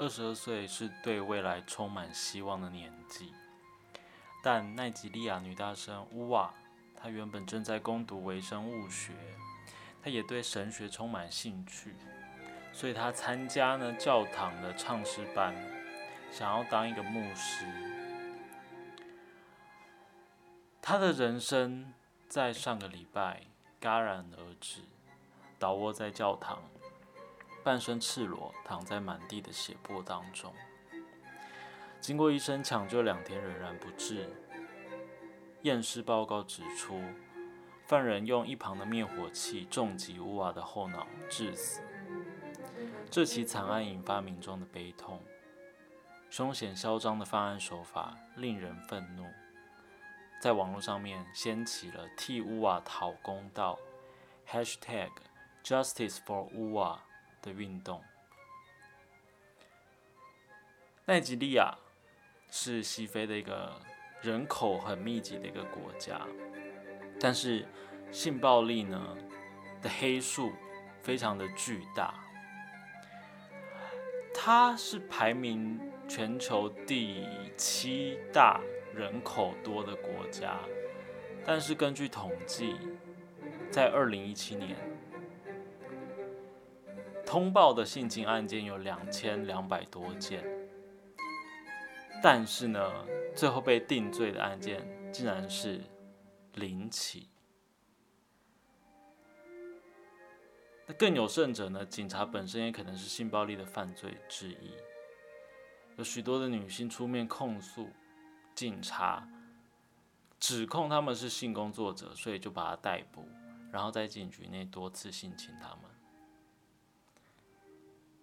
[0.00, 3.34] 二十二岁是对未来充满希望的年纪，
[4.42, 6.54] 但奈及利亚女大生乌瓦，
[6.96, 9.12] 她原本正在攻读微生物学，
[10.02, 11.94] 她也对神学充满兴趣，
[12.72, 15.54] 所以她参加呢教堂的唱诗班，
[16.32, 17.66] 想要当一个牧师。
[20.80, 21.92] 她的人生
[22.26, 23.42] 在上个礼拜
[23.82, 24.80] 戛然而止，
[25.58, 26.62] 倒卧在教堂。
[27.62, 30.52] 半身赤裸，躺在满地的血泊当中。
[32.00, 34.28] 经过医生抢救两天，仍然不治。
[35.62, 37.02] 验尸报告指出，
[37.84, 41.82] 犯人用一旁的灭火器重击乌瓦的后脑，致死。
[43.10, 45.20] 这起惨案引发民众的悲痛，
[46.30, 49.26] 凶险嚣张的犯案手法令人愤怒，
[50.40, 53.78] 在网络上面掀起了替乌瓦讨公道
[54.48, 55.10] ，#hashtag
[55.62, 57.02] #Justice for 乌瓦。
[57.42, 58.02] 的运动。
[61.06, 61.74] 奈及利亚
[62.50, 63.80] 是西非的一个
[64.22, 66.20] 人口很密集的一个国家，
[67.18, 67.66] 但是
[68.12, 69.16] 性暴力呢
[69.82, 70.52] 的黑数
[71.02, 72.14] 非常的巨大。
[74.32, 78.60] 它是排名全球第七大
[78.94, 80.58] 人口多的国家，
[81.44, 82.76] 但是根据统计，
[83.70, 84.89] 在二零一七年。
[87.30, 90.44] 通报的性侵案件有两千两百多件，
[92.20, 93.06] 但是呢，
[93.36, 95.80] 最后被定罪的案件竟然是
[96.54, 97.28] 零起。
[100.88, 104.72] 那更有甚者呢，警察本身也可能是性暴力的犯罪之一。
[105.98, 107.88] 有许多的女性出面控诉
[108.56, 109.24] 警察，
[110.40, 113.24] 指控他们是性工作者，所以就把他逮捕，
[113.70, 115.84] 然后在警局内多次性侵他们。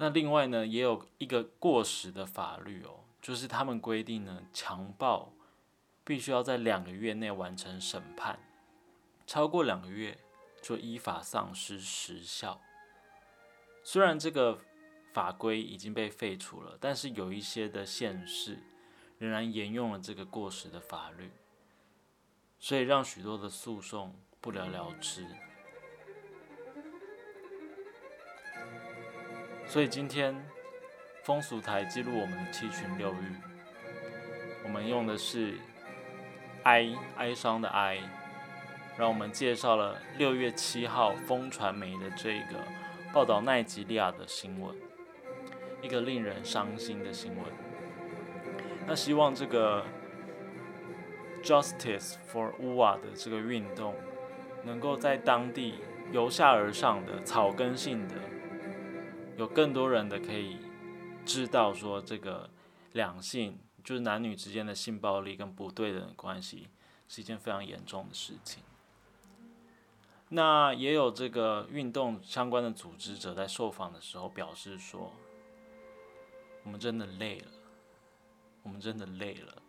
[0.00, 5.32] 那另外呢，也有一个过时的法律哦，就是他们规定呢，强暴
[6.04, 8.38] 必须要在两个月内完成审判，
[9.26, 10.16] 超过两个月
[10.62, 12.60] 就依法丧失时效。
[13.82, 14.60] 虽然这个
[15.12, 18.62] 法规已经被废除了，但是有一些的县市
[19.18, 21.32] 仍然沿用了这个过时的法律，
[22.60, 25.26] 所以让许多的诉讼不了了之。
[29.68, 30.34] 所以今天
[31.22, 33.36] 风俗台记录我们的七情六欲，
[34.64, 35.56] 我们用的是
[36.62, 37.98] 哀哀伤的哀，
[38.96, 42.56] 让我们介绍了六月七号风传媒的这个
[43.12, 44.74] 报道奈及利亚的新闻，
[45.82, 47.44] 一个令人伤心的新闻。
[48.86, 49.84] 那希望这个
[51.44, 53.94] Justice for Uwa 的这个运动，
[54.64, 55.74] 能够在当地
[56.10, 58.14] 由下而上的草根性的。
[59.38, 60.58] 有更多人的可以
[61.24, 62.50] 知道说，这个
[62.92, 66.66] 两性就是男女之间的性暴力跟不对等的关系
[67.06, 68.64] 是一件非常严重的事情。
[70.30, 75.12] 那也有这个运动相关的组织者在受访的时候表示说，
[76.64, 77.46] 我们真的累了，
[78.64, 79.62] 我们真的累了，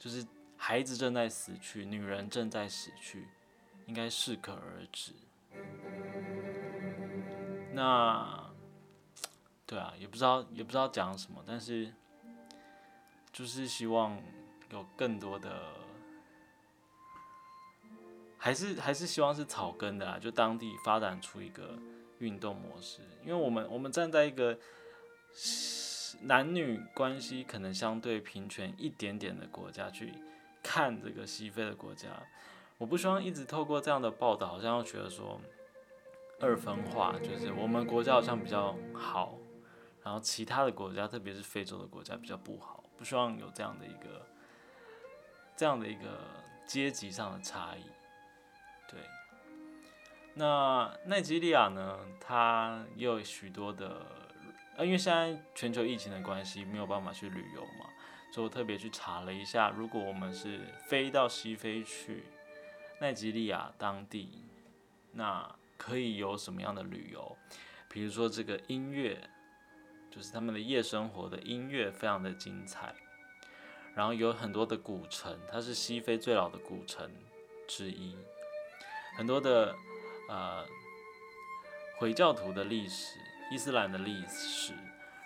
[0.00, 3.28] 就是孩子正在死去，女人正在死去，
[3.86, 5.12] 应该适可而止。
[7.72, 8.45] 那。
[9.66, 11.92] 对啊，也不知道也不知道讲什么，但是
[13.32, 14.16] 就是希望
[14.70, 15.72] 有更多的，
[18.38, 21.76] 还是还是希望是草根的啊，就当地发展出一个
[22.20, 24.56] 运动模式，因为我们我们站在一个
[26.22, 30.14] 男女关系可能相对平权一点点的国家去
[30.62, 32.08] 看这个西非的国家，
[32.78, 35.40] 我不希望一直透过这样的报道，好像要觉得说
[36.38, 39.36] 二分化，就是我们国家好像比较好。
[40.06, 44.24] 然后其他的国家，特别是非洲的国家比较不好，不希望有这样的一个
[45.56, 46.20] 这样的一个
[46.64, 47.82] 阶级上的差异。
[48.88, 49.00] 对，
[50.34, 54.06] 那奈及利亚呢，它也有许多的，
[54.78, 57.90] 因为现在全球疫情的关系，没有办法去旅游嘛，
[58.32, 62.26] 所以我特别去查了一下，如果我们是飞到西非去
[63.00, 64.44] 奈及利亚当地，
[65.10, 67.36] 那可以有什么样的旅游？
[67.88, 69.18] 比如说这个音乐。
[70.16, 72.94] 就是他们的夜生活的音乐非常的精彩，
[73.94, 77.10] 然后有很多的古城，它是西非最老的古城
[77.68, 78.16] 之一，
[79.18, 79.76] 很多的
[80.30, 80.64] 呃
[81.98, 83.18] 回教徒的历史、
[83.52, 84.72] 伊斯兰的历史，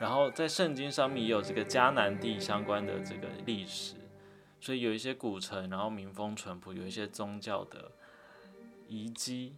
[0.00, 3.94] 然后在圣经上面也有这个迦南地相关的这个历史，
[4.60, 7.92] 所以有一些古城，然后民风淳朴，有一些宗教的
[8.88, 9.54] 遗迹，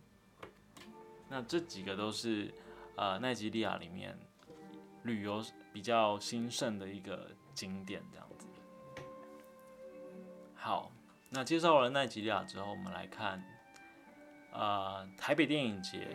[1.30, 2.52] 那这几个都是
[2.96, 4.18] 呃奈及利亚里面。
[5.04, 5.42] 旅游
[5.72, 8.46] 比较兴盛的一个景点，这样子。
[10.54, 10.90] 好，
[11.28, 13.44] 那介绍完奈及利亚之后，我们来看，
[14.52, 16.08] 呃，台北电影节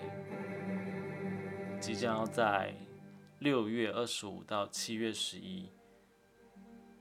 [1.79, 2.73] 即将要在
[3.37, 5.71] 六月二十五到七月十一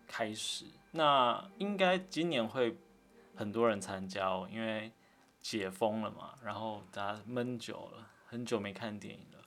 [0.06, 0.66] 开始。
[0.90, 2.76] 那应该今年会
[3.34, 4.92] 很多人参加哦，因为
[5.40, 9.38] 解封了嘛，然后大家闷久了，很久没看电影了。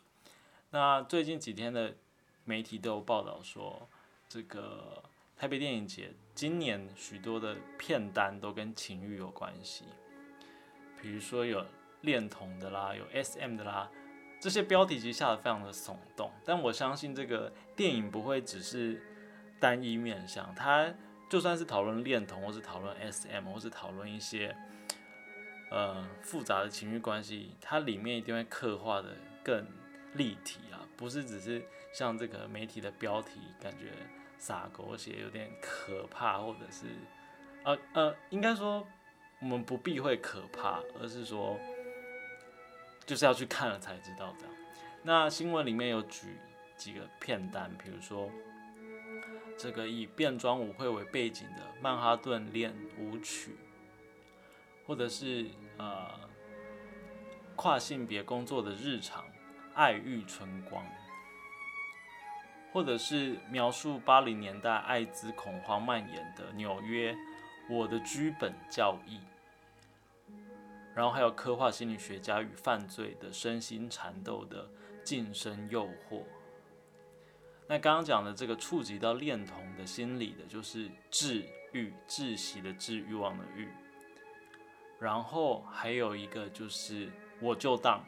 [0.72, 1.96] 那最近几天的
[2.44, 3.88] 媒体都有报道说，
[4.28, 5.04] 这个
[5.38, 9.86] 台北电影节今年许多的片单都跟情欲有关系，
[11.02, 11.66] 比如说有
[12.02, 13.90] 恋童的啦，有 SM 的啦，
[14.40, 16.32] 这些标题其实下的非常的耸动。
[16.44, 19.02] 但我相信这个电影不会只是
[19.60, 20.94] 单一面向，它
[21.30, 24.56] 就算是讨论恋童，或是讨论 SM，或是讨论一些
[25.70, 29.66] 呃复杂的情欲关系，它里面一定会刻画的更。
[30.16, 33.92] 立体啊，不是只是像这个媒体的标题，感觉
[34.38, 36.86] 撒狗血，有点可怕，或者是，
[37.64, 38.86] 呃呃，应该说
[39.40, 41.60] 我们不避讳可怕，而是说
[43.04, 44.56] 就是要去看了才知道这样。
[45.02, 46.38] 那新闻里面有举
[46.78, 48.30] 几个片单，比如说
[49.58, 53.58] 这个以变装舞会为背景的曼哈顿恋舞曲，
[54.86, 55.48] 或者是
[55.80, 56.12] 呃
[57.56, 59.26] 跨性别工作的日常。
[59.74, 60.86] 爱欲春光，
[62.74, 67.16] 或者是描述八零年代艾滋恐慌蔓延的纽约，
[67.70, 69.20] 我的剧本教义，
[70.94, 74.70] 然后还有科幻心理学家与犯罪的身心缠斗的
[75.04, 76.24] 近身诱惑。
[77.68, 83.70] 那刚刚讲的这个触及到恋童的心理的，就是治愈窒息的治欲望的欲，
[85.00, 87.10] 然后还有一个就是
[87.40, 88.04] 我就当。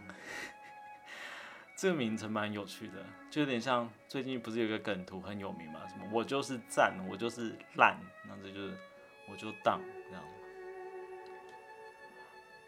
[1.83, 5.81] 这个名称蛮有趣的，就有点像最近不是有个梗图很有名嘛？
[5.89, 8.77] 什么我就是赞，我就是烂，那这就是
[9.29, 10.23] 我就当这样。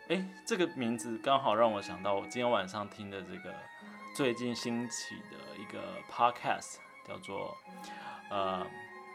[0.10, 3.56] 哎，这个名字刚好让我想到我今天晚上听的这个
[4.14, 5.82] 最近兴起的一个
[6.12, 7.56] podcast，叫做
[8.30, 8.68] 呃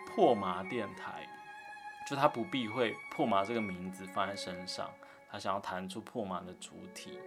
[0.06, 1.28] 破麻电台，
[2.08, 4.90] 就他不避讳破麻这个名字放在身上，
[5.30, 7.18] 他想要弹出破麻的主体。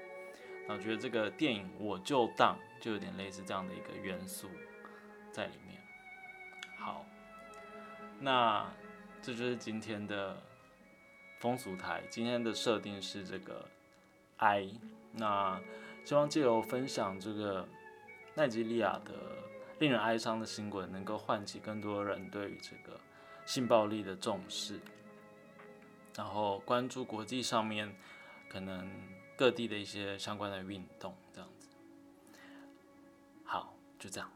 [0.65, 4.49] 那我觉得这个电影我就当就有点类似这样的一个元素
[5.29, 5.81] 在里面。
[6.77, 7.05] 好，
[8.19, 8.65] 那
[9.21, 10.41] 这就是今天的
[11.39, 12.01] 风俗台。
[12.09, 13.67] 今天的设定是这个
[14.37, 14.65] 哀。
[15.11, 15.61] 那
[16.05, 17.67] 希望借由分享这个
[18.33, 19.13] 奈及利亚的
[19.79, 22.97] 令人哀伤的新闻，能够唤起更多人对于这个
[23.45, 24.79] 性暴力的重视，
[26.15, 27.93] 然后关注国际上面
[28.47, 28.89] 可能。
[29.35, 31.67] 各地的一些相关的运动，这样子，
[33.43, 34.31] 好，就这样。